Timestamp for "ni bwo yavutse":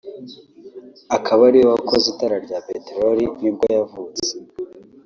3.41-4.31